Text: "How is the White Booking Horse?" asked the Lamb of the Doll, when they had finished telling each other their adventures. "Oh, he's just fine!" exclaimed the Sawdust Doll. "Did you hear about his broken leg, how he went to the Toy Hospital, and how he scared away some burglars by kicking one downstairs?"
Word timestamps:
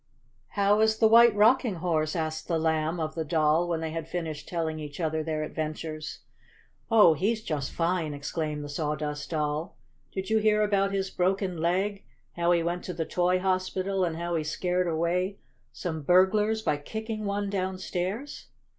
"How 0.57 0.79
is 0.81 0.97
the 0.97 1.07
White 1.07 1.35
Booking 1.37 1.75
Horse?" 1.75 2.15
asked 2.15 2.47
the 2.47 2.57
Lamb 2.57 2.99
of 2.99 3.13
the 3.13 3.23
Doll, 3.23 3.67
when 3.67 3.81
they 3.81 3.91
had 3.91 4.07
finished 4.07 4.49
telling 4.49 4.79
each 4.79 4.99
other 4.99 5.21
their 5.21 5.43
adventures. 5.43 6.21
"Oh, 6.89 7.13
he's 7.13 7.43
just 7.43 7.71
fine!" 7.71 8.11
exclaimed 8.11 8.63
the 8.63 8.67
Sawdust 8.69 9.29
Doll. 9.29 9.77
"Did 10.11 10.31
you 10.31 10.39
hear 10.39 10.63
about 10.63 10.91
his 10.91 11.11
broken 11.11 11.59
leg, 11.59 12.03
how 12.35 12.51
he 12.51 12.63
went 12.63 12.83
to 12.85 12.93
the 12.95 13.05
Toy 13.05 13.37
Hospital, 13.37 14.03
and 14.03 14.17
how 14.17 14.33
he 14.33 14.43
scared 14.43 14.87
away 14.87 15.37
some 15.71 16.01
burglars 16.01 16.63
by 16.63 16.77
kicking 16.77 17.25
one 17.25 17.51
downstairs?" 17.51 18.47